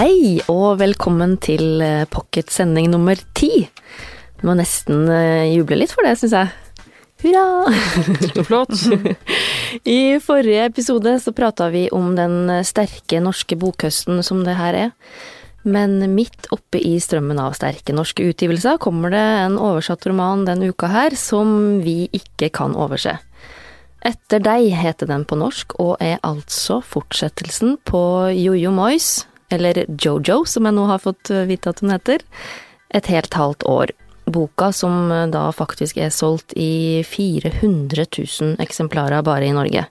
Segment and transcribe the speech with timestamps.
[0.00, 3.66] Hei og velkommen til eh, pocket sending nummer ti.
[4.38, 6.48] Du må nesten eh, juble litt for det, syns jeg.
[7.20, 7.74] Hurra!
[8.22, 8.72] Så flott.
[9.98, 14.96] I forrige episode så prata vi om den sterke norske bokhøsten som det her er.
[15.68, 20.72] Men midt oppe i strømmen av sterke norske utgivelser kommer det en oversatt roman denne
[20.72, 23.18] uka her som vi ikke kan overse.
[24.00, 28.00] Etter deg heter den på norsk, og er altså fortsettelsen på
[28.32, 32.24] Jojo Moyes, eller Jojo som jeg nå har fått vite at hun heter,
[32.90, 33.92] et helt halvt år.
[34.30, 39.86] Boka som da faktisk er solgt i 400 000 eksemplarer bare i Norge.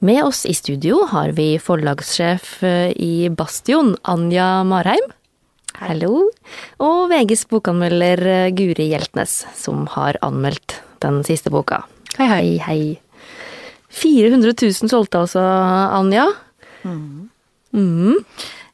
[0.00, 2.62] Med oss i studio har vi forlagssjef
[2.96, 5.12] i Bastion, Anja Marheim.
[5.80, 6.26] Hallo.
[6.80, 11.84] Og VGs bokanmelder Guri Hjeltnes, som har anmeldt den siste boka.
[12.16, 12.42] Hei, hei.
[12.58, 12.82] Hei, hei.
[13.90, 15.42] 400 000 solgte altså,
[15.96, 16.26] Anja.
[16.84, 17.28] Mm.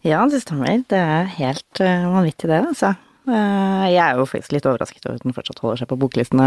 [0.06, 0.84] Ja, det stemmer.
[0.89, 2.94] Det er helt uh, vanvittig det, altså.
[3.27, 6.47] Uh, jeg er jo faktisk litt overrasket over at den fortsatt holder seg på boklistene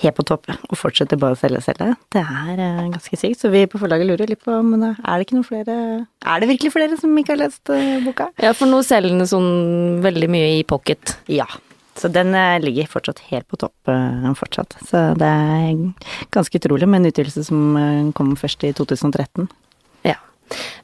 [0.00, 1.90] helt på topp, og fortsetter bare å selge selge.
[2.14, 5.26] Det er uh, ganske sykt, så vi på forlaget lurer litt på men er det
[5.26, 5.76] ikke noen flere
[6.24, 7.74] Er det virkelig flere som ikke har lest
[8.06, 8.30] boka?
[8.40, 11.18] Ja, for nå selger den sånn veldig mye i pocket.
[11.28, 11.48] Ja.
[11.94, 13.92] Så den ligger fortsatt helt på topp
[14.40, 14.74] fortsatt.
[14.88, 17.76] Så det er ganske utrolig med en utvidelse som
[18.18, 19.46] kom først i 2013.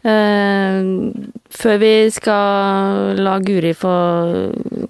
[0.01, 1.11] Uh,
[1.53, 3.95] før vi skal la Guri få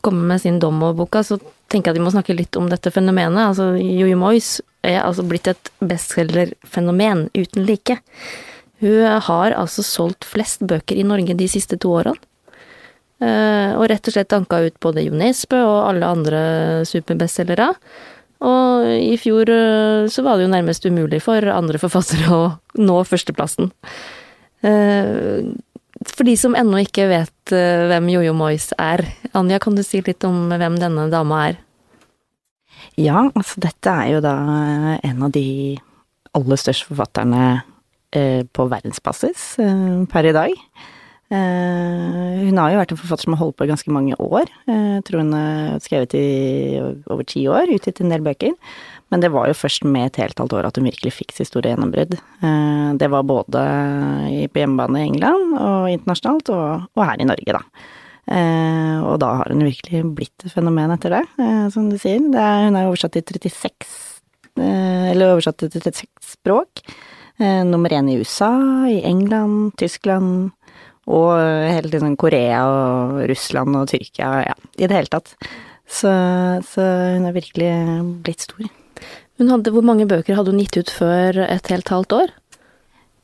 [0.05, 1.41] komme med sin dom over boka, så
[1.71, 3.51] tenker jeg at vi må snakke litt om dette fenomenet.
[3.51, 8.01] Altså, Jojo Moyes er altså blitt et bestselgerfenomen uten like.
[8.81, 12.17] Hun har altså solgt flest bøker i Norge de siste to årene.
[13.21, 16.39] Uh, og rett og slett anka ut både Jo Nesbø og alle andre
[16.89, 17.69] superbestselgere.
[18.41, 22.41] Og i fjor uh, så var det jo nærmest umulig for andre forfattere å
[22.81, 23.69] nå førsteplassen.
[24.61, 25.57] Uh,
[26.05, 29.05] for de som ennå ikke vet uh, hvem Jojo Moyes er,
[29.37, 31.61] Anja, kan du si litt om hvem denne dama er?
[33.01, 34.35] Ja, altså dette er jo da
[35.07, 35.79] en av de
[36.37, 37.61] aller største forfatterne
[38.11, 39.43] på verdensbasis
[40.11, 40.55] per i dag.
[41.31, 44.51] hun har jo vært en forfatter som har holdt på i ganske mange år.
[44.67, 46.25] Jeg tror hun har skrevet i
[46.83, 48.57] over ti år, utgitt en del bøker.
[49.11, 51.51] Men det var jo først med et helt halvt år at hun virkelig fikk sitt
[51.51, 52.15] store gjennombrudd.
[53.01, 53.63] Det var både
[54.53, 57.63] på hjemmebane i England og internasjonalt, og, her i Norge, da.
[59.03, 61.25] Og da har hun virkelig blitt et fenomen etter det,
[61.75, 62.23] som du sier.
[62.31, 63.91] Er, hun er oversatt til 36
[64.61, 66.07] Eller oversatt til 36
[66.37, 66.85] språk.
[67.67, 68.53] Nummer én i USA,
[68.87, 70.53] i England, Tyskland
[71.11, 71.33] og
[71.67, 75.35] hele tiden Korea og Russland og Tyrkia, ja, i det hele tatt.
[75.91, 76.13] Så,
[76.69, 76.85] så
[77.17, 77.73] hun er virkelig
[78.23, 78.69] blitt stor.
[79.41, 82.33] Hadde, hvor mange bøker hadde hun gitt ut før et helt halvt år?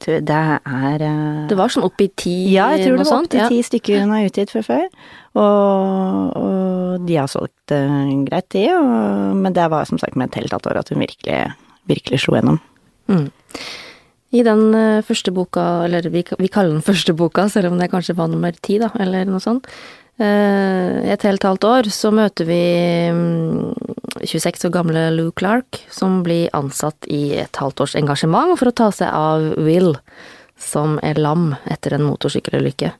[0.07, 2.35] Det er uh, Det var sånn opp i ti?
[2.53, 3.65] Ja, jeg tror det var opp i ja.
[3.65, 4.85] stykker hun har utgitt før før.
[5.41, 10.31] Og, og de har solgt uh, greit, de, og, men det var som sagt med
[10.31, 11.41] et helt halvt år at hun virkelig,
[11.89, 12.61] virkelig slo gjennom.
[13.09, 13.29] Mm.
[14.37, 17.91] I den uh, første boka, eller vi, vi, kaller den første boka, selv om det
[17.93, 19.69] kanskje var nummer ti, da, eller noe sånt.
[20.17, 22.61] Et helt halvt år så møter vi
[24.25, 28.77] 26 år gamle Lou Clark, som blir ansatt i et halvt års engasjement for å
[28.77, 29.93] ta seg av Will,
[30.57, 32.95] som er lam etter en motorsykkelulykke.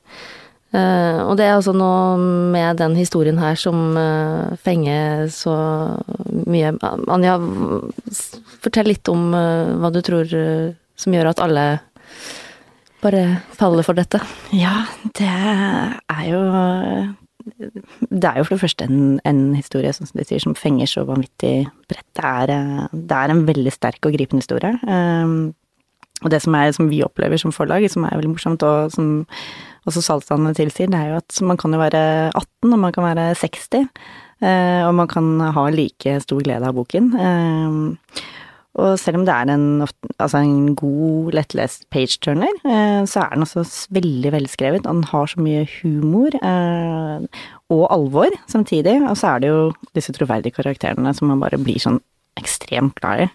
[0.77, 2.19] Og det er altså noe
[2.53, 3.97] med den historien her som
[4.61, 5.55] fenger så
[6.45, 6.75] mye.
[7.09, 7.37] Anja,
[8.61, 10.27] fortell litt om hva du tror
[10.97, 11.65] som gjør at alle
[13.03, 13.23] bare
[13.57, 14.21] faller for dette?
[14.55, 14.87] Ja,
[15.17, 16.41] det er jo
[18.11, 21.05] Det er jo for det første en, en historie som de sier, som fenger så
[21.07, 22.09] vanvittig bredt.
[22.17, 22.51] Det er,
[22.91, 24.73] det er en veldig sterk og gripende historie.
[24.83, 25.53] Um,
[26.25, 29.21] og det som, er, som vi opplever som forlag, som er veldig morsomt, og som
[29.87, 32.01] også salgstallene tilsier, det er jo at man kan jo være
[32.33, 33.87] 18, og man kan være 60.
[34.43, 37.13] Uh, og man kan ha like stor glede av boken.
[37.15, 38.25] Uh,
[38.77, 39.85] og selv om det er en,
[40.21, 43.63] altså en god, lettlest page-turner, eh, så er den også
[43.97, 44.85] veldig velskrevet.
[44.85, 47.41] Og den har så mye humor eh,
[47.73, 48.99] og alvor samtidig.
[49.09, 49.63] Og så er det jo
[49.97, 51.99] disse troverdige karakterene som man bare blir sånn
[52.37, 53.27] ekstremt glad i.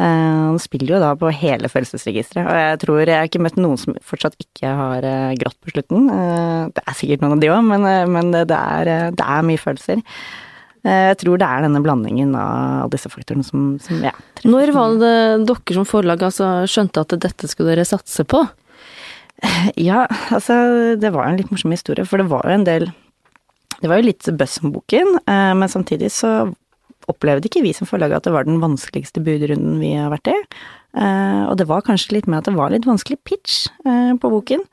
[0.00, 3.76] Han spiller jo da på hele følelsesregisteret, og jeg tror jeg har ikke møtt noen
[3.76, 5.04] som fortsatt ikke har
[5.36, 6.06] grått på slutten.
[6.72, 7.68] Det er sikkert noen av de òg,
[8.14, 10.00] men, det er mye følelser.
[10.86, 14.12] Jeg tror det er denne blandingen av disse faktorene som, som ja.
[14.46, 15.16] Når var det
[15.48, 18.44] dere som forlag altså, skjønte at dette skulle dere satse på?
[19.78, 20.54] Ja, altså
[20.98, 22.88] det var en litt morsom historie, for det var jo en del
[23.78, 26.32] Det var jo litt buzz om boken, men samtidig så
[27.08, 30.34] opplevde ikke vi som forlag at det var den vanskeligste budrunden vi har vært i.
[31.46, 34.66] Og det var kanskje litt med at det var litt vanskelig pitch på boken.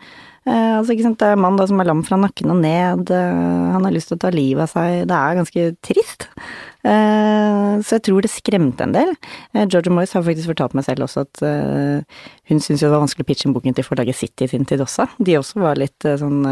[0.46, 2.60] Eh, altså, ikke sant, det er en mann da som er lam fra nakken og
[2.62, 6.28] ned, eh, han har lyst til å ta livet av seg, det er ganske trist.
[6.86, 9.16] Eh, så jeg tror det skremte en del.
[9.56, 12.22] Eh, Georgia Moyes har faktisk fortalt meg selv også at eh,
[12.52, 14.84] hun syntes det var vanskelig å pitche inn boken til forlaget City i sin tid
[14.86, 15.08] også.
[15.18, 16.46] De også var litt eh, sånn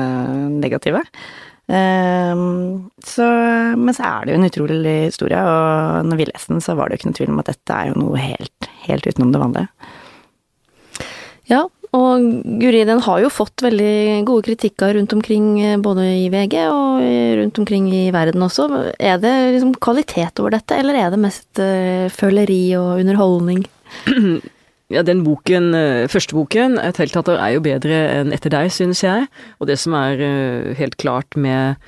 [0.58, 1.06] negative.
[1.64, 3.26] Så,
[3.80, 6.90] men så er det jo en utrolig historie, og når vi leste den, så var
[6.90, 9.42] det jo ikke noe tvil om at dette er jo noe helt, helt utenom det
[9.46, 9.94] vanlige.
[11.48, 11.62] Ja,
[11.94, 12.24] og
[12.58, 17.04] Guri, den har jo fått veldig gode kritikker rundt omkring, eh, både i VG og
[17.40, 18.66] rundt omkring i verden også.
[18.98, 23.66] Er det liksom kvalitet over dette, eller er det mest uh, føleri og underholdning?
[24.94, 29.02] Ja, den boken, eh, første boken, 'Et heltater', er jo bedre enn 'Etter deg', synes
[29.02, 29.26] jeg.
[29.60, 31.80] Og det som er helt klart med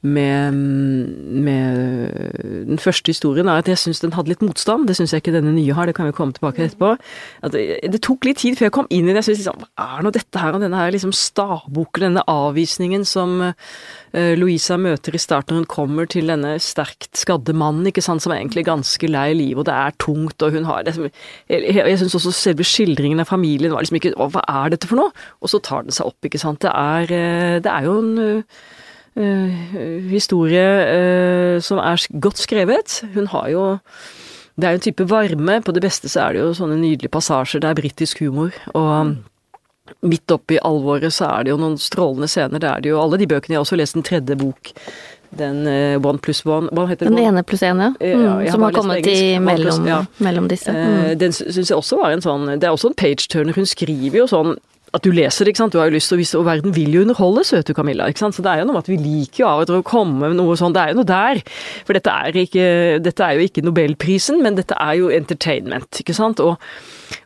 [0.00, 2.12] med, med,
[2.68, 4.86] den første historien, er at jeg syns den hadde litt motstand.
[4.86, 6.92] Det syns jeg ikke denne nye har, det kan vi komme tilbake til etterpå.
[7.50, 9.24] Det, det, tok litt tid før jeg kom inn i det.
[9.24, 13.06] Jeg syns liksom, hva er nå dette her, og denne her liksom stavboken, denne avvisningen
[13.08, 18.04] som uh, Louisa møter i starten når hun kommer til denne sterkt skadde mannen, ikke
[18.04, 21.08] sant, som er egentlig ganske lei livet, og det er tungt, og hun har liksom
[21.48, 25.00] Jeg, jeg syns også selve skildringen av familien var liksom ikke hva er dette for
[25.00, 25.12] noe?
[25.42, 26.60] Og så tar den seg opp, ikke sant.
[26.62, 28.60] Det er, eh, det er jo en uh,
[30.10, 33.02] historie uh, som er godt skrevet.
[33.14, 33.64] Hun har jo
[34.58, 35.60] Det er jo en type varme.
[35.62, 37.62] På det beste så er det jo sånne nydelige passasjer.
[37.62, 38.50] Det er britisk humor.
[38.74, 39.14] Og
[40.02, 42.58] midt oppi alvoret så er det jo noen strålende scener.
[42.58, 43.54] Det er det jo alle de bøkene.
[43.54, 44.72] Jeg har også lest den tredje bok.
[45.38, 47.18] Den uh, One pluss one Hva heter den?
[47.18, 47.92] Den ene pluss én, ja.
[48.00, 49.98] Mm, ja som har kommet i mellom, ja.
[50.24, 50.72] mellom disse.
[50.72, 51.18] Mm.
[51.20, 53.52] den syns jeg også var en sånn Det er også en page-turner.
[53.54, 54.56] Hun skriver jo sånn
[54.96, 55.74] at du leser det, ikke sant.
[55.74, 58.08] Du har jo lyst til å vise Og verden vil jo underholde, søte Camilla.
[58.08, 58.36] ikke sant.
[58.36, 60.30] Så det er jo noe med at vi liker jo av og til å komme
[60.30, 60.76] med noe sånt.
[60.76, 61.42] Det er jo noe der.
[61.88, 62.68] For dette er, ikke,
[63.04, 66.40] dette er jo ikke Nobelprisen, men dette er jo entertainment, ikke sant.
[66.40, 66.56] Og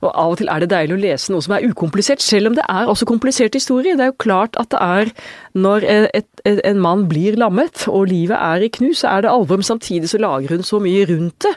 [0.00, 2.58] og av og til er det deilig å lese noe som er ukomplisert, selv om
[2.58, 3.96] det er også komplisert historie.
[3.99, 5.12] Det er jo klart at det er
[5.52, 9.32] når et, et, en mann blir lammet og livet er i knus, så er det
[9.32, 11.55] alvor, men samtidig så lager hun så mye rundt det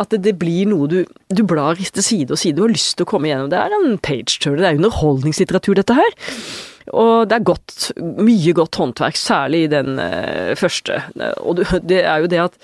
[0.00, 1.00] at det, det blir noe du,
[1.30, 2.56] du blar til side og side.
[2.58, 3.50] Du har lyst til å komme gjennom.
[3.52, 6.16] Det er en page-turner, det er underholdningslitteratur dette her.
[6.92, 11.00] Og det er godt, mye godt håndverk, særlig i den uh, første.
[11.40, 12.58] Og det er jo det at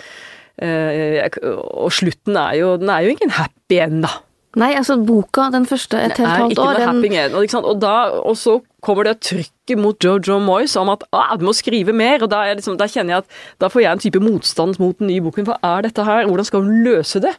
[0.60, 1.46] uh,
[1.86, 4.12] Og slutten er jo Den er jo ingen happy end, da.
[4.58, 7.54] Nei, altså boka, den første, et helt halvt år Det er ikke noe happy.
[7.54, 7.92] Og, og, da,
[8.26, 12.24] og så kommer det trykket mot Jojo Moyes om at ah, du må skrive mer.
[12.24, 15.12] Og da, liksom, da, kjenner jeg at da får jeg en type motstand mot den
[15.12, 15.46] nye boken.
[15.46, 16.26] Hva er dette her?
[16.26, 17.36] Hvordan skal hun løse det?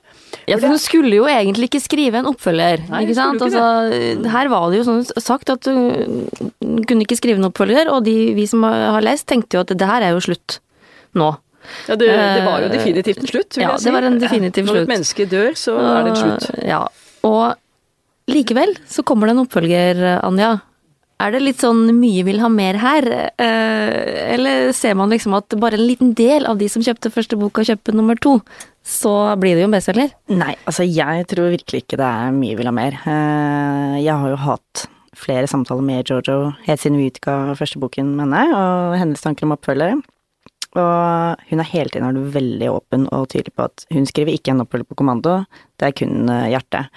[0.48, 3.44] Ja, for hun skulle jo egentlig ikke skrive en oppfølger, Nei, ikke sant?
[3.44, 6.30] Ikke altså, her var det jo sånn sagt at hun
[6.88, 9.92] kunne ikke skrive en oppfølger, og de, vi som har lest, tenkte jo at det
[9.92, 10.62] her er jo slutt
[11.19, 11.34] nå.
[11.88, 13.88] Ja, det, det, var jo eh, definitivt en slutt, vil ja, jeg si.
[13.88, 14.74] Ja, det var en definitiv slutt.
[14.74, 16.50] Når et menneske dør, så er det en slutt.
[16.68, 16.81] Ja,
[17.28, 20.58] og likevel så kommer det en oppfølger, Anja.
[21.22, 23.06] Er det litt sånn mye vil ha mer her,
[23.38, 27.38] eh, eller ser man liksom at bare en liten del av de som kjøpte første
[27.38, 28.40] boka, kjøper nummer to?
[28.81, 30.16] Så blir det jo en bestselger?
[30.34, 32.98] Nei, altså jeg tror virkelig ikke det er mye vil ha mer.
[33.06, 34.88] Eh, jeg har jo hatt
[35.22, 39.46] flere samtaler med Jojo helt siden vi utga første boken med henne, og hennes tanker
[39.46, 40.00] om oppfølgere.
[40.80, 44.54] Og hun er hele tiden vært veldig åpen og tydelig på at hun skriver ikke
[44.54, 45.42] en opphold på kommando,
[45.82, 46.88] det er kun eh, hjertet.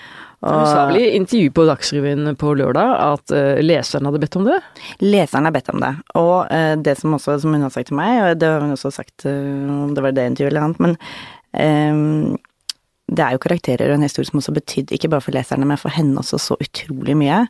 [0.44, 4.37] Og, hun sa vel i intervju på Dagsrevyen på lørdag at uh, leseren hadde bedt
[4.37, 4.59] om det?
[5.00, 5.93] Leseren har bedt om det.
[6.21, 8.75] Og uh, det som også, som hun har sagt til meg, og det har hun
[8.76, 10.99] også sagt om uh, det var det intervjuet eller annet, men
[13.14, 15.78] det er jo karakterer og en historie som også betydde, ikke bare for leserne, men
[15.78, 17.45] for henne også så utrolig mye.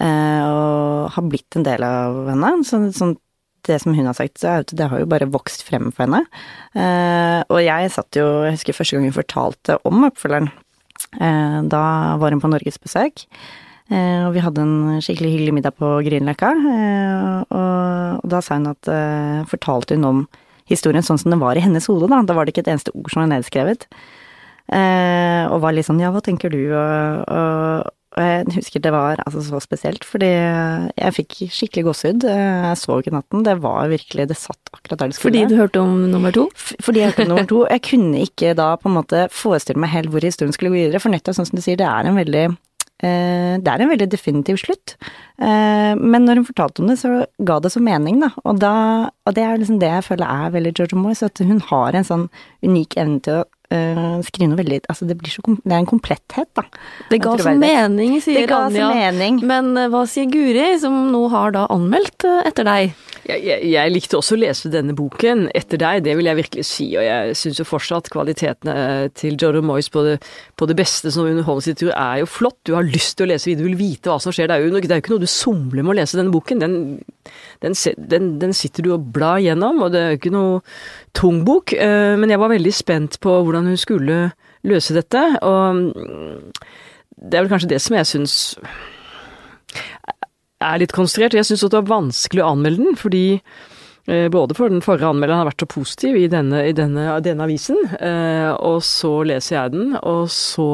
[0.00, 2.52] og har blitt en del av henne.
[2.64, 3.12] Så, sånn
[3.68, 6.22] det som hun har sagt, så det har jo bare vokst frem for henne.
[6.74, 10.50] Eh, og jeg satt jo, jeg husker første gang hun fortalte om oppfølgeren.
[11.18, 11.82] Eh, da
[12.20, 13.26] var hun på norgesbesøk.
[13.92, 16.52] Eh, og vi hadde en skikkelig hyggelig middag på Grünerløkka.
[17.52, 18.88] Og, da sa hun at
[19.50, 20.20] Fortalte hun om
[20.70, 22.22] historien sånn som den var i hennes hode, da.
[22.26, 23.88] Da var det ikke et eneste ord som var nedskrevet.
[24.72, 29.20] og var litt sånn ja, hva tenker du, og, og og jeg husker det var
[29.24, 32.26] altså så spesielt, fordi jeg fikk skikkelig gåsehud.
[32.28, 33.44] Jeg så ikke natten.
[33.46, 35.30] Det var virkelig Det satt akkurat der det skulle.
[35.30, 36.48] Fordi du hørte om nummer to?
[36.56, 37.62] Fordi jeg hørte om nummer to.
[37.70, 41.00] Jeg kunne ikke da på en måte forestille meg helt hvor historien skulle gå videre,
[41.00, 44.10] for nettopp sånn som du sier, det er en veldig eh, det er en veldig
[44.12, 44.96] definitiv slutt.
[45.40, 48.32] Eh, men når hun fortalte om det, så ga det så mening, da.
[48.44, 48.74] Og, da,
[49.24, 52.08] og det er liksom det jeg føler er veldig Georgia Moyes, at hun har en
[52.12, 52.28] sånn
[52.60, 55.80] unik evne til å uh, skrive noe veldig Altså, det blir så kom, Det er
[55.80, 56.66] en kompletthet, da.
[57.10, 58.90] Det ga så mening, sier Anja.
[58.92, 59.40] mening.
[59.48, 62.94] Men uh, hva sier Guri, som nå har da anmeldt uh, etter deg?
[63.22, 66.66] Jeg, jeg, jeg, likte også å lese denne boken etter deg, det vil jeg virkelig
[66.66, 66.88] si.
[66.98, 68.74] Og jeg syns jo fortsatt kvalitetene
[69.18, 70.16] til Jodo Moyes på det,
[70.58, 72.58] på det beste som underholdningslitteratur er jo flott.
[72.66, 74.50] Du har lyst til å lese videre, du vil vite hva som skjer.
[74.50, 76.62] Det er jo, det er jo ikke noe du somler med å lese denne boken.
[76.62, 76.76] Den,
[77.64, 80.62] den, den, den sitter du og blar gjennom, og det er ikke noe
[81.16, 81.74] tung bok.
[81.76, 84.18] Men jeg var veldig spent på hvordan hun skulle
[84.66, 85.92] løse dette, og
[87.22, 88.36] det er vel kanskje det som jeg syns
[90.62, 91.36] er litt konstruert.
[91.36, 93.26] Jeg syns det var vanskelig å anmelde den, fordi
[94.06, 97.46] eh, både for den forrige anmelderen har vært så positiv i denne, i denne, denne
[97.48, 100.70] avisen, eh, og så leser jeg den, og så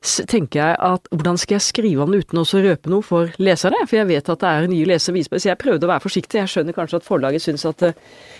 [0.00, 3.82] tenker jeg at hvordan skal jeg skrive om det uten å røpe noe for leserne?
[3.84, 6.38] For jeg vet at det er nye lesere så jeg prøvde å være forsiktig.
[6.40, 7.98] Jeg skjønner kanskje at forlaget syns at eh,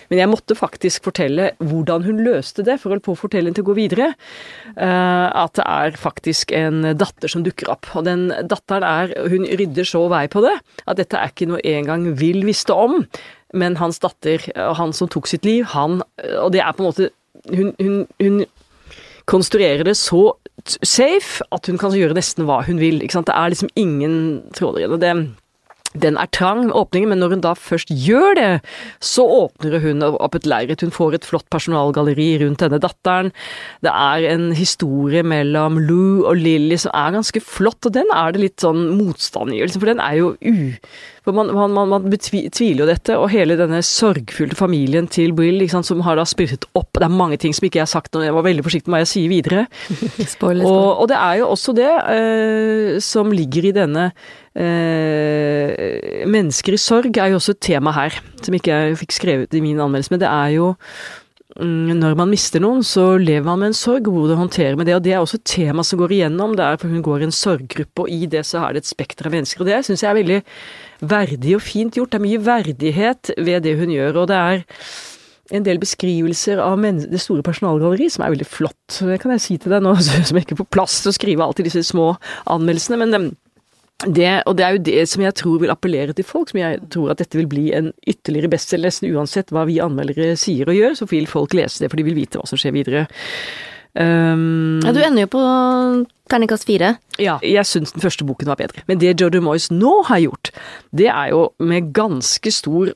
[0.09, 3.69] Men jeg måtte faktisk fortelle hvordan hun løste det, for å få fortellingen til å
[3.69, 4.09] gå videre.
[4.75, 7.87] At det er faktisk en datter som dukker opp.
[7.95, 11.61] Og den datteren er Hun rydder så vei på det at dette er ikke noe
[11.63, 13.05] en gang Will visste om.
[13.53, 16.01] Men hans datter, han som tok sitt liv, han
[16.41, 17.11] Og det er på en måte
[17.47, 18.43] Hun, hun, hun
[19.31, 20.31] konstruerer det så
[20.85, 23.01] safe at hun kan gjøre nesten hva hun vil.
[23.01, 24.17] Det er liksom ingen
[24.57, 25.15] tråder og det
[25.99, 28.51] den er trang, åpningen, men når hun da først gjør det,
[29.03, 30.83] så åpner hun opp et lerret.
[30.85, 33.33] Hun får et flott personalgalleri rundt denne datteren.
[33.83, 38.31] Det er en historie mellom Lou og Lily som er ganske flott, og den er
[38.31, 40.71] det litt sånn motstand i, liksom, for den er jo u...
[41.21, 45.61] For man, man, man, man tviler jo dette, og hele denne sorgfulle familien til Will,
[45.69, 48.17] sant, som har da spirret opp Det er mange ting som ikke jeg har sagt,
[48.17, 49.65] og jeg var veldig forsiktig med hva jeg sier videre.
[49.93, 50.65] spoiler, spoiler.
[50.65, 54.09] Og, og, det er jo også det eh, som ligger i denne
[54.57, 59.57] eh, Mennesker i sorg er jo også et tema her, som ikke jeg fikk skrevet
[59.57, 60.71] i min anmeldelse, men det er jo
[61.59, 64.95] når man mister noen, så lever man med en sorg, og hvordan håndterer med det.
[64.95, 66.55] Og det er også et tema som går igjennom.
[66.55, 68.91] Det er for hun går i en sorggruppe, og i det så er det et
[68.91, 69.63] spekter av mennesker.
[69.63, 70.39] Og det syns jeg er veldig
[71.11, 72.13] verdig og fint gjort.
[72.13, 74.23] Det er mye verdighet ved det hun gjør.
[74.23, 74.63] Og det er
[75.51, 79.01] en del beskrivelser av det store personalgalleriet som er veldig flott.
[79.01, 81.45] Det kan jeg si til deg nå som jeg ikke får plass til å skrive
[81.45, 82.13] alltid disse små
[82.47, 83.01] anmeldelsene.
[83.03, 83.33] men
[84.07, 86.79] det, og det er jo det som jeg tror vil appellere til folk, som jeg
[86.93, 90.77] tror at dette vil bli en ytterligere bestselger, nesten uansett hva vi anmeldere sier og
[90.77, 93.05] gjør, så vil folk lese det, for de vil vite hva som skjer videre.
[93.91, 95.43] Um, ja, du ender jo på
[96.31, 96.93] terningkast fire.
[97.19, 98.85] Ja, jeg syns den første boken var bedre.
[98.87, 100.53] Men det Jojo Moyes nå har gjort,
[100.95, 102.93] det er jo med ganske stor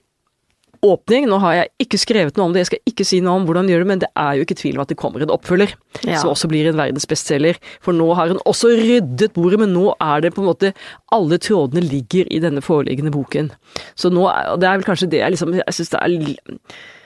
[0.85, 1.27] åpning.
[1.29, 3.67] Nå har jeg ikke skrevet noe om det, jeg skal ikke si noe om hvordan
[3.67, 5.75] de gjør det, men det er jo ikke tvil om at det kommer en oppfølger,
[6.03, 6.19] ja.
[6.21, 7.59] som også blir en verdensbestselger.
[7.85, 10.73] For nå har hun også ryddet bordet, men nå er det på en måte
[11.15, 13.51] Alle trådene ligger i denne foreliggende boken.
[13.95, 16.13] Så nå er det er vel kanskje det jeg liksom Jeg syns det er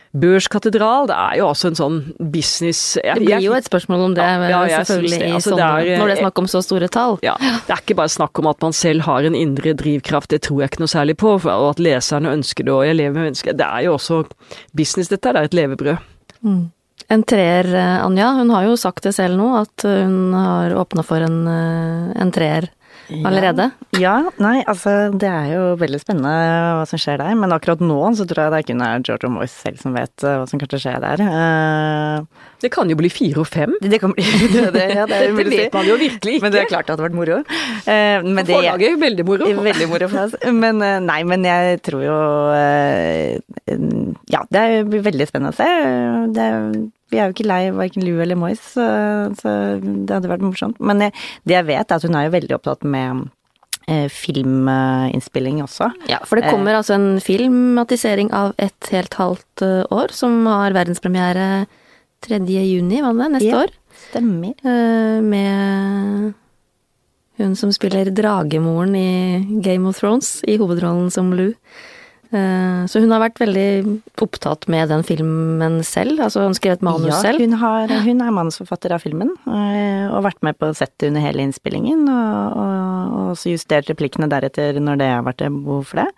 [0.09, 1.97] Børskatedral, det er jo også en sånn
[2.33, 5.27] business jeg, Det blir jo et spørsmål om det, ja, ja, selvfølgelig, det.
[5.37, 7.19] Altså, sånne, det er, når det er snakk om så store tall.
[7.25, 10.41] Ja, det er ikke bare snakk om at man selv har en indre drivkraft, det
[10.47, 13.29] tror jeg ikke noe særlig på, og at leserne ønsker det, og jeg lever med
[13.29, 13.53] mennesker.
[13.59, 14.23] Det er jo også
[14.73, 16.09] business, dette, det er et levebrød.
[16.41, 16.65] Mm.
[17.13, 21.05] En treer, eh, Anja, hun har jo sagt det selv nå, at hun har åpna
[21.05, 22.71] for en, eh, en treer
[23.25, 23.69] allerede?
[23.95, 23.99] Ja.
[24.01, 24.31] ja.
[24.41, 26.33] nei, altså det er jo veldig spennende
[26.79, 27.37] hva som skjer der.
[27.39, 30.13] Men akkurat nå så tror jeg det er kun er George Moyes selv som vet
[30.25, 31.23] uh, hva som å skje der.
[31.23, 33.73] Uh, det kan jo bli fire og fem.
[33.81, 36.45] Det, kan bli, det, det, ja, det, det vet man jo virkelig ikke.
[36.45, 37.41] Men det er klart det hadde vært moro.
[37.87, 39.49] Uh, men det, Forlaget er veldig moro.
[39.69, 40.37] Veldig moro for oss.
[40.55, 42.15] Men nei, men jeg tror jo
[44.31, 45.67] Ja, det blir veldig spennende å se.
[46.35, 46.47] Det
[47.09, 48.85] vi er jo ikke lei verken Lou eller Moyes, så,
[49.39, 49.51] så,
[49.81, 50.79] det hadde vært morsomt.
[50.81, 51.11] Men det
[51.55, 53.27] jeg vet, er at hun er jo veldig opptatt med
[53.89, 55.91] eh, filminnspilling også.
[56.11, 56.81] Ja, for det kommer eh.
[56.81, 61.67] altså en filmatisering av et helt halvt eh, år, som har verdenspremiere
[62.25, 62.41] 3.
[62.47, 63.75] juni, var det neste ja, år?
[64.09, 64.53] Stemmer.
[64.63, 66.33] Eh, med
[67.39, 71.53] hun som spiller dragemoren i Game of Thrones, i hovedrollen som Lou.
[72.29, 73.69] Eh, så hun har vært veldig
[74.21, 76.19] opptatt med den filmen selv?
[76.27, 77.41] Altså hun skrevet manus ja, selv?
[77.41, 81.47] Hun, har, hun er manusforfatter av filmen, eh, og vært med på settet under hele
[81.47, 82.05] innspillingen.
[82.05, 86.09] Og, og, og så justert replikkene deretter når det har vært behov for det.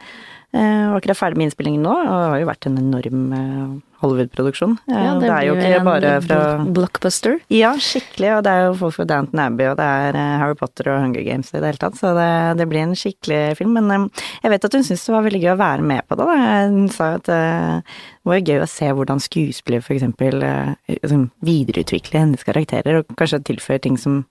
[0.52, 4.76] Eh, var akkurat ferdig med innspillingen nå, og det har jo vært en enorm Hollywood-produksjon.
[4.90, 6.40] Ja, det, det er jo ikke bare fra
[6.74, 7.38] Blockbuster.
[7.54, 8.32] Ja, skikkelig.
[8.38, 11.04] Og det er jo folk fra Downton Abbey, og det er eh, Harry Potter og
[11.04, 12.00] Hunger Games i det hele tatt.
[12.00, 12.30] Så det,
[12.60, 13.76] det blir en skikkelig film.
[13.78, 16.18] Men eh, jeg vet at hun syntes det var veldig gøy å være med på
[16.18, 16.30] det.
[16.32, 16.56] Da.
[16.72, 20.42] Hun sa at eh, det var gøy å se hvordan skuespillere eksempel
[20.88, 24.24] liksom videreutvikler hennes karakterer, og kanskje tilføyer ting som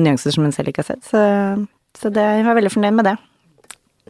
[0.00, 1.04] nyanser som hun selv ikke har sett.
[1.04, 1.20] Så,
[1.98, 3.16] så det, jeg var veldig fornøyd med det.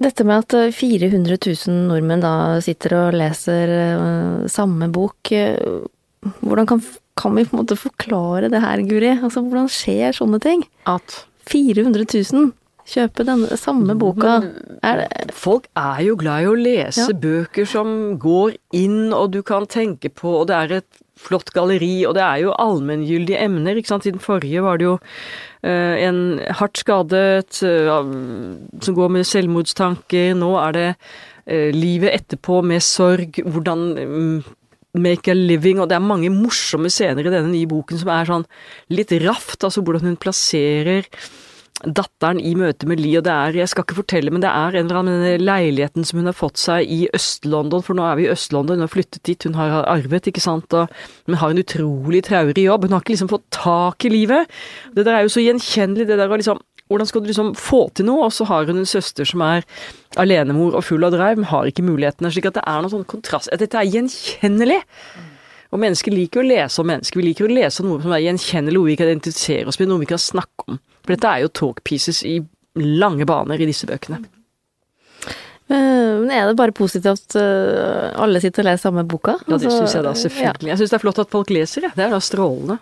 [0.00, 6.32] Dette med at 400 eh, 000 nordmenn da sitter og leser uh, samme bok, uh,
[6.40, 6.80] hvordan kan
[7.18, 9.12] kan vi på en måte forklare det her, Guri?
[9.18, 10.64] Altså, hvordan skjer sånne ting?
[10.88, 12.52] At 400 000
[12.88, 14.38] kjøper denne samme boka.
[14.82, 17.14] Er det Folk er jo glad i å lese Ja.
[17.14, 22.04] bøker som går inn, og du kan tenke på, og det er et flott galleri,
[22.08, 24.08] og det er jo allmenngyldige emner, ikke sant.
[24.08, 24.96] I den forrige var det jo
[25.62, 27.92] eh, en hardt skadet eh,
[28.82, 30.32] som går med selvmordstanker.
[30.38, 34.58] Nå er det eh, livet etterpå med sorg, hvordan mm,
[34.92, 38.28] Make a living, og det er mange morsomme scener i denne nye boken som er
[38.28, 38.42] sånn
[38.92, 41.08] litt raft, altså hvordan hun plasserer
[41.82, 44.78] datteren i møte med Lee, og det er, jeg skal ikke fortelle, men det er
[44.78, 48.18] en eller annen denne leiligheten som hun har fått seg i Øst-London, for nå er
[48.20, 50.92] vi i Øst-London, hun har flyttet dit, hun har arvet, ikke sant, og
[51.26, 54.52] hun har en utrolig traurig jobb, hun har ikke liksom fått tak i livet.
[54.94, 56.62] Det der er jo så gjenkjennelig, det der å liksom
[56.92, 59.64] hvordan skal du liksom få til noe, og så har hun en søster som er
[60.20, 63.08] alenemor og full av drive, men har ikke mulighetene, slik at det er noen sånn
[63.08, 64.82] kontrast, at dette er gjenkjennelig.
[65.72, 68.26] Og mennesker liker å lese om mennesker, vi liker å lese om noe som er
[68.26, 70.80] gjenkjennelig, noe vi kan identifisere oss med, noe vi kan snakke om.
[71.02, 72.38] For dette er jo talk pieces i
[72.78, 74.22] lange baner i disse bøkene.
[75.72, 79.36] Eh, Men er det bare positivt at eh, alle sitter og leser samme boka?
[79.46, 80.72] Ja, det Altså, syns jeg da selvfølgelig.
[80.72, 81.94] Jeg syns det er flott at folk leser, det.
[81.96, 82.78] Det er da strålende.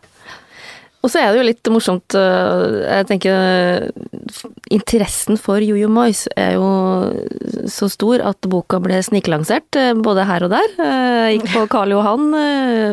[1.01, 3.87] Og så er det jo litt morsomt, øh, jeg tenker
[4.71, 6.67] Interessen for Jojo Moyes er jo
[7.73, 10.69] så stor at boka ble sniklansert både her og der.
[10.77, 12.29] Jeg gikk på Karl Johan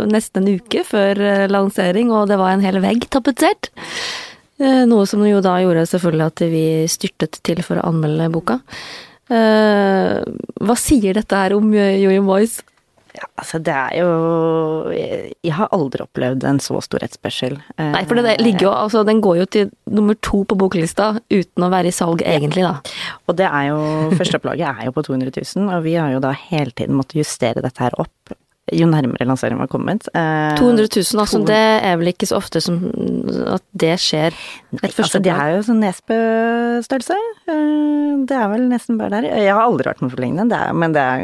[0.07, 1.19] nesten en uke før
[1.51, 3.73] lansering, og det var en hel vegg tapetsert.
[4.57, 8.61] Eh, Noe som jo da gjorde selvfølgelig at vi styrtet til for å anmelde boka.
[9.29, 10.23] Eh,
[10.63, 12.57] Hva sier dette her om øh, Jojo Boys?
[13.17, 14.09] Ja, altså det er jo
[14.93, 17.57] Jeg, har aldri opplevd en så stor etterspørsel.
[17.77, 21.15] Eh, Nei, for det ligger jo, altså, den går jo til nummer to på boklista
[21.33, 22.77] uten å være i salg egentlig, da.
[23.27, 23.79] Og det er jo
[24.17, 27.65] Førsteopplaget er jo på 200 000, og vi har jo da hele tiden måttet justere
[27.65, 28.37] dette her opp
[28.75, 30.07] jo nærmere lanseringen var kommet.
[30.11, 32.79] Eh, 200 000, altså 200 det er vel ikke så ofte som
[33.53, 34.35] at det skjer.
[34.75, 37.17] Nei, altså det er jo sånn Nesbø-størrelse.
[37.47, 39.29] Eh, Det er vel nesten bare der.
[39.39, 41.23] Jeg har aldri vært med på lignende, det er, men det er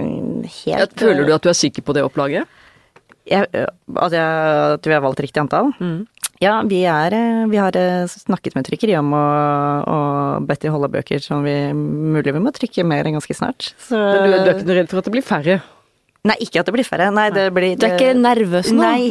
[0.63, 2.47] helt Jeg føler du at du er sikker på det opplaget?
[3.25, 4.19] jeg, at, jeg,
[4.75, 5.71] at vi har valgt riktig antall?
[5.79, 6.05] Mm.
[6.43, 9.21] Ja, vi, er, eh, vi har eh, snakket med trykkeri om å,
[9.87, 9.97] å
[10.43, 13.69] bedt de holde bøker som vi mulig vi må trykke mer enn ganske snart.
[13.79, 15.61] Så, Men du, er- du er ikke redd for at det blir færre?
[16.23, 17.09] Nei, ikke at det blir færre.
[17.11, 18.79] Nei, det blir Du er ikke nervøs nå?
[18.79, 19.09] Nei,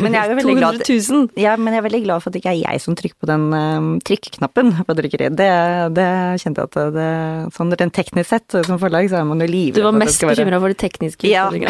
[0.00, 1.26] men jeg er jo veldig glad 200 000?
[1.44, 3.28] Ja, men jeg er veldig glad for at det ikke er jeg som trykker på
[3.28, 5.36] den um, trykknappen på trykkeriet.
[5.36, 5.50] Det,
[5.98, 6.06] det
[6.40, 7.10] kjente jeg at det
[7.58, 10.02] Sånn rent teknisk sett, som forlag, så er man jo livredd Du var at det
[10.06, 11.68] mest bekymra for de tekniske Ja, det,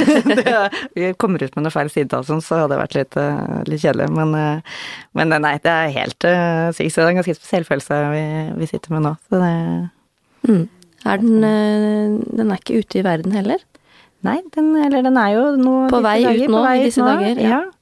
[0.40, 0.56] det,
[0.96, 3.84] vi kommer ut med noe feil sidetall, sånn, så hadde det vært litt, eh, litt
[3.84, 4.08] kjedelig.
[4.16, 4.82] Men, eh,
[5.20, 6.94] men nei, det er helt uh, sykt.
[6.94, 8.26] Så det er en ganske spesiell følelse vi,
[8.62, 9.16] vi sitter med nå.
[9.28, 9.56] Så det
[10.48, 10.70] Mm.
[11.04, 11.42] Er den,
[12.32, 13.60] den er ikke ute i verden heller?
[14.26, 17.00] Nei, den, eller den er jo nå På vei dager, ut nå, vei i disse
[17.00, 17.60] nå, dager, ja.
[17.64, 17.80] ja.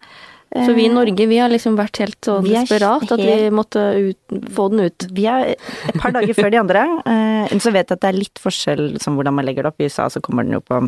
[0.54, 3.50] Så vi i Eh, Norge, vi har liksom vært helt så er desperat at vi
[3.52, 5.04] måtte ut, få den ut.
[5.12, 6.84] Vi er et par dager før de andre.
[7.04, 9.80] men Så vet jeg at det er litt forskjell som hvordan man legger det opp.
[9.80, 10.80] I USA så kommer den jo på,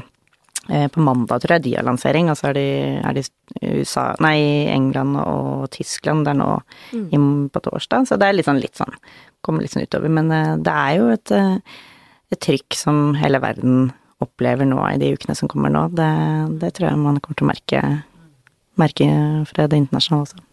[0.71, 2.31] eh, på mandag, tror jeg, de har lansering.
[2.33, 2.67] Og så er de,
[3.05, 3.27] er de
[3.83, 4.39] USA, nei,
[4.73, 6.51] England og Tyskland der nå
[6.97, 7.51] mm.
[7.53, 8.09] på torsdag.
[8.09, 8.97] Så det er litt sånn, litt sånn
[9.41, 10.13] Kommer litt sånn utover.
[10.13, 11.81] Men eh, det er jo et, eh,
[12.33, 15.87] et trykk som hele verden opplever nå i de ukene som kommer nå.
[15.97, 16.13] Det,
[16.63, 17.83] det tror jeg man kommer til å merke,
[18.81, 19.11] merke
[19.51, 20.47] fra det internasjonale også.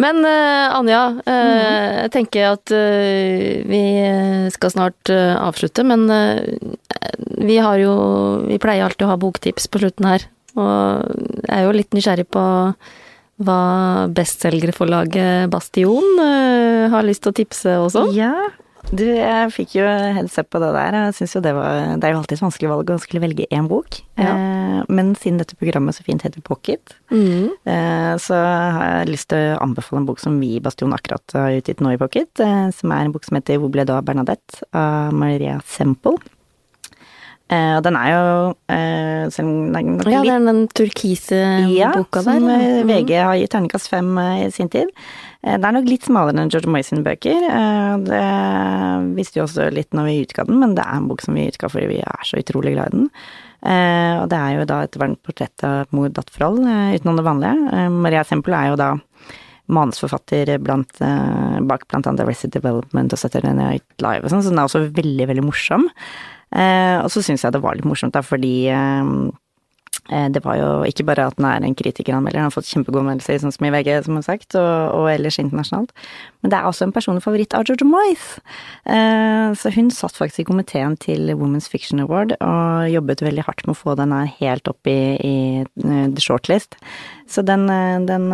[0.00, 3.82] Men uh, Anja, øh, jeg tenker at uh, vi
[4.54, 6.08] skal snart avslutte, men
[7.42, 7.92] vi har jo
[8.48, 10.24] Vi pleier alltid å ha boktips på slutten her.
[10.56, 11.12] Og
[11.44, 12.42] jeg er jo litt nysgjerrig på
[13.42, 13.60] hva
[14.12, 16.20] bestselgerforlaget Bastion
[16.92, 18.04] har lyst til å tipse også.
[18.14, 18.34] Ja,
[18.90, 20.96] du, jeg fikk jo helt sett på det der.
[21.06, 23.46] Jeg synes jo det var Det er jo alltid et vanskelig valg å skulle velge
[23.50, 24.00] én bok.
[24.18, 24.32] Ja.
[24.34, 27.50] Eh, men siden dette programmet så fint heter Pocket, Mm.
[27.66, 31.22] eh, så har jeg lyst til å anbefale en bok som vi i Bastion akkurat
[31.32, 33.94] har utgitt nå i Pocket, eh, som er en bok som heter Hvor ble det
[33.94, 34.62] av Bernadette?
[34.74, 36.18] av Maria Semple.
[37.50, 38.28] Eh, og den er jo
[38.72, 41.40] eh, selv om den er Ja, det er den turkise
[41.74, 42.38] ja, boka der.
[42.38, 42.88] som eh, Mm.
[42.88, 44.88] VG har gitt terningkast fem i sin tid.
[45.42, 47.34] Den Det er nok litt smalere enn George Moyes sine bøker.
[48.06, 48.20] Det
[49.16, 51.48] visste jo også litt når vi utga den, men det er en bok som vi
[51.50, 53.08] utga fordi vi er så utrolig glad i den.
[54.22, 57.88] Og det er jo da et varmt portrett av et mor-datter-forhold eh, utenom det vanlige.
[57.90, 58.92] Maria Sempel er jo da
[59.72, 60.98] manusforfatter blant,
[61.66, 64.82] bak blant annet Arrested Development og Saturday Night Live og sånn, så den er også
[64.94, 65.86] veldig, veldig morsom.
[66.52, 69.14] Eh, og så syns jeg det var litt morsomt da, fordi eh,
[70.10, 73.04] Eh, det var jo ikke bare at den er en kritikeranmelder, han har fått kjempegode
[73.04, 75.92] anmeldelser, sånn som i VG, som har sagt, og, og, ellers internasjonalt.
[76.42, 78.26] Men det er også en personlig favoritt av Georgia Moyes.
[78.82, 83.66] Eh, så hun satt faktisk i komiteen til Women's Fiction Award og jobbet veldig hardt
[83.68, 85.36] med å få den her helt opp i, i
[85.78, 86.74] the shortlist.
[87.30, 87.68] Så den,
[88.08, 88.26] den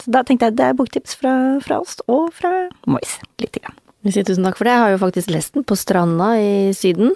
[0.00, 3.83] så da tenkte jeg det er boktips fra, fra oss og fra Moyes, lite grann.
[4.04, 4.74] Tusen takk for det.
[4.74, 7.14] Jeg har jo faktisk lest den på stranda i Syden.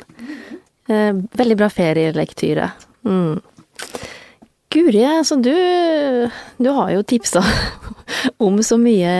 [0.88, 2.70] Veldig bra ferielektyre.
[3.04, 3.42] Mm.
[4.68, 5.54] Guri, altså du,
[6.60, 7.40] du har jo tipsa
[8.44, 9.12] om så mye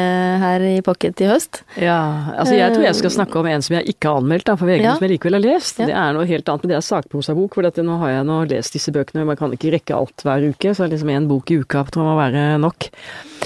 [0.43, 1.63] her i Pocket i høst.
[1.81, 4.59] Ja, altså jeg tror jeg skal snakke om en som jeg ikke har anmeldt da,
[4.61, 4.93] for VG, ja.
[4.99, 5.81] som jeg likevel har lest.
[5.81, 5.89] Ja.
[5.89, 7.57] Det er noe helt annet, men det er sakprosabok.
[7.57, 10.45] For dette, nå har jeg nå lest disse bøkene, man kan ikke rekke alt hver
[10.51, 10.77] uke.
[10.77, 12.91] Så liksom én bok i uka tror jeg må være nok.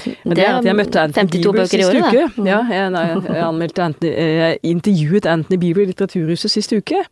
[0.03, 2.29] Men det, det er at jeg møtte Anthony Bieber sist uke.
[2.35, 2.47] Mm.
[2.51, 7.05] Ja, jeg, nei, jeg, anmeldte Anthony, jeg intervjuet Anthony Bieber i Litteraturhuset sist uke.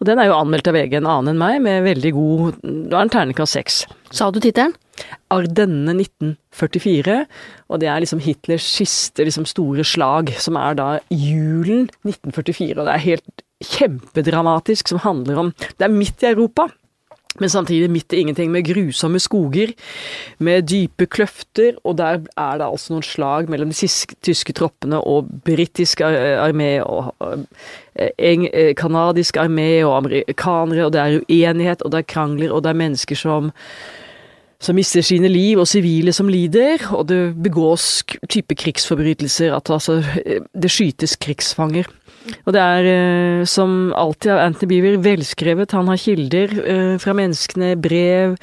[0.00, 2.96] Og den er jo anmeldt av VG en annen enn meg, med veldig god Du
[2.96, 3.84] har en terningkast seks.
[4.14, 4.76] Sa du tittelen?
[5.34, 7.16] Ardenne 1944.
[7.66, 12.78] Og det er liksom Hitlers siste liksom, store slag, som er da julen 1944.
[12.78, 16.68] Og det er helt kjempedramatisk, som handler om Det er midt i Europa.
[17.42, 19.72] Men samtidig midt i ingenting, med grusomme skoger,
[20.38, 23.88] med dype kløfter, og der er det altså noen slag mellom de
[24.22, 27.10] tyske troppene og britisk armé og
[28.78, 32.70] kanadisk eh, armé og amerikanere, og det er uenighet, og det er krangler, og det
[32.70, 33.50] er mennesker som
[34.64, 40.00] som mister sine liv, og sivile som lider, og det begås type krigsforbrytelser, at altså
[40.54, 41.90] det skytes krigsfanger.
[42.46, 47.12] Og det er eh, som alltid av Anthony Beaver velskrevet, han har kilder eh, fra
[47.16, 48.38] menneskene, brev,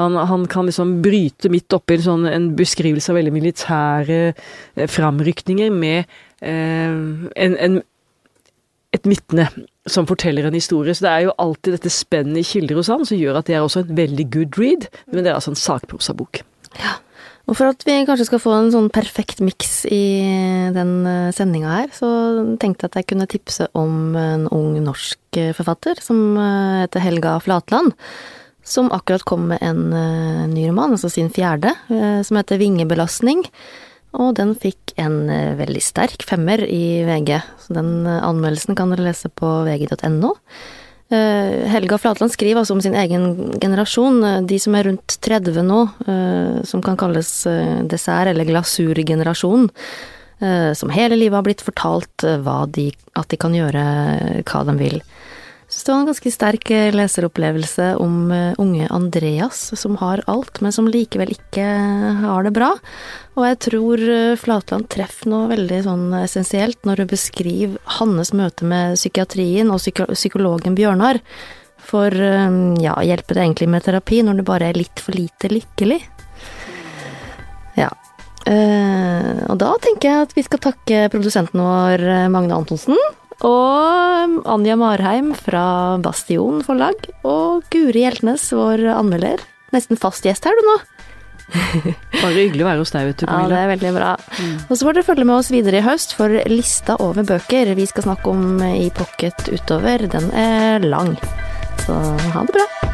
[0.00, 5.72] han, han kan liksom bryte midt oppi sånn en beskrivelse av veldig militære eh, framrykninger
[5.72, 7.78] med en, en
[8.96, 9.46] et vitne
[9.86, 10.94] som forteller en historie.
[10.94, 13.56] Så det er jo alltid dette spennet i kilder hos han som gjør at det
[13.56, 16.42] er også en veldig good read, men det er altså en sakprosabok.
[16.80, 16.98] Ja.
[17.46, 20.06] Og for at vi kanskje skal få en sånn perfekt miks i
[20.74, 22.08] den eh, sendinga her, så
[22.58, 27.04] tenkte jeg at jeg kunne tipse om en ung norsk eh, forfatter som eh, heter
[27.04, 27.94] Helga Flatland.
[28.66, 29.92] Som akkurat kom med en
[30.50, 31.70] ny roman, altså sin fjerde,
[32.26, 33.44] som heter Vingebelastning
[34.16, 37.36] og den fikk en eh, veldig sterk femmer i VG.
[37.66, 40.32] Så den eh, anmeldelsen kan dere lese på vg.no.
[41.12, 45.80] Eh, Helga Flatland skriver altså om sin egen generasjon, de som er rundt 30 nå,
[46.66, 47.30] som kan kalles
[47.86, 49.68] dessert- eller glasurgenerasjon.
[50.76, 52.26] Som hele livet har blitt fortalt
[52.74, 53.84] de, at de kan gjøre
[54.44, 54.98] hva de vil.
[55.86, 60.72] Det var en ganske sterk eh, leseropplevelse om eh, unge Andreas, som har alt, men
[60.74, 61.62] som likevel ikke
[62.24, 62.72] har det bra.
[63.38, 68.66] Og jeg tror eh, Flatland treffer noe veldig sånn essensielt når hun beskriver hans møte
[68.66, 69.78] med psykiatrien og
[70.10, 71.20] psykologen Bjørnar.
[71.86, 76.00] For ja, hjelper det egentlig med terapi når du bare er litt for lite lykkelig?
[77.78, 77.92] Ja.
[79.46, 82.02] og da tenker jeg at vi skal takke produsenten vår
[82.34, 82.98] Magne Antonsen.
[83.44, 87.08] Og Anja Marheim fra Bastion forlag.
[87.28, 89.44] Og Guri Hjeltnes, vår anmelder.
[89.74, 90.76] Nesten fast gjest her, du nå.
[92.22, 93.44] Bare hyggelig å være hos deg, vet du, Camilla.
[93.44, 94.14] Ja, det er veldig bra.
[94.40, 94.56] Mm.
[94.66, 97.86] Og så får dere følge med oss videre i høst for lista over bøker vi
[97.90, 100.08] skal snakke om i Pocket utover.
[100.16, 101.14] Den er lang.
[101.84, 101.94] Så
[102.32, 102.85] ha det bra.